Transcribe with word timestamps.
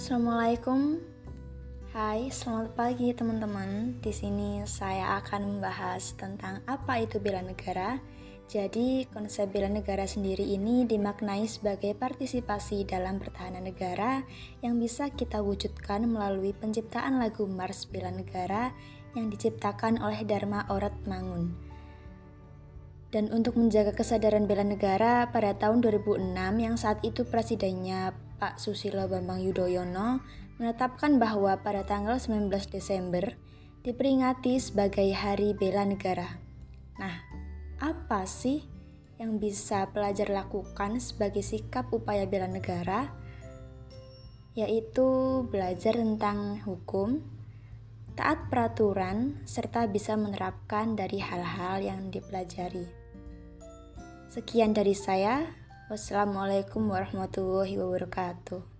Assalamualaikum. 0.00 0.96
Hai, 1.92 2.32
selamat 2.32 2.72
pagi 2.72 3.12
teman-teman. 3.12 4.00
Di 4.00 4.08
sini 4.16 4.64
saya 4.64 5.20
akan 5.20 5.44
membahas 5.44 6.16
tentang 6.16 6.64
apa 6.64 7.04
itu 7.04 7.20
bela 7.20 7.44
negara. 7.44 8.00
Jadi, 8.48 9.04
konsep 9.12 9.52
bela 9.52 9.68
negara 9.68 10.08
sendiri 10.08 10.40
ini 10.40 10.88
dimaknai 10.88 11.44
sebagai 11.44 11.92
partisipasi 11.92 12.88
dalam 12.88 13.20
pertahanan 13.20 13.68
negara 13.68 14.24
yang 14.64 14.80
bisa 14.80 15.12
kita 15.12 15.44
wujudkan 15.44 16.08
melalui 16.08 16.56
penciptaan 16.56 17.20
lagu 17.20 17.44
Mars 17.44 17.84
Bela 17.84 18.08
Negara 18.08 18.72
yang 19.12 19.28
diciptakan 19.28 20.00
oleh 20.00 20.24
Dharma 20.24 20.64
Orat 20.72 20.96
Mangun. 21.04 21.69
Dan 23.10 23.26
untuk 23.34 23.58
menjaga 23.58 23.90
kesadaran 23.90 24.46
bela 24.46 24.62
negara 24.62 25.26
pada 25.34 25.58
tahun 25.58 25.82
2006 25.82 26.30
yang 26.62 26.78
saat 26.78 27.02
itu 27.02 27.26
presidennya 27.26 28.14
Pak 28.38 28.62
Susilo 28.62 29.10
Bambang 29.10 29.42
Yudhoyono 29.42 30.22
menetapkan 30.62 31.18
bahwa 31.18 31.58
pada 31.58 31.82
tanggal 31.82 32.22
19 32.22 32.46
Desember 32.70 33.34
diperingati 33.82 34.62
sebagai 34.62 35.10
Hari 35.10 35.58
Bela 35.58 35.82
Negara. 35.82 36.38
Nah, 37.00 37.16
apa 37.80 38.28
sih 38.28 38.62
yang 39.16 39.40
bisa 39.40 39.88
pelajar 39.88 40.28
lakukan 40.28 41.00
sebagai 41.00 41.40
sikap 41.40 41.88
upaya 41.92 42.28
bela 42.28 42.44
negara? 42.44 43.08
Yaitu 44.52 45.08
belajar 45.48 45.96
tentang 45.96 46.60
hukum, 46.68 47.24
taat 48.20 48.52
peraturan, 48.52 49.40
serta 49.48 49.88
bisa 49.88 50.12
menerapkan 50.12 50.92
dari 50.92 51.24
hal-hal 51.24 51.80
yang 51.80 52.12
dipelajari. 52.12 52.84
Sekian 54.28 54.76
dari 54.76 54.92
saya. 54.92 55.48
Wassalamualaikum 55.88 56.84
warahmatullahi 56.84 57.80
wabarakatuh. 57.80 58.79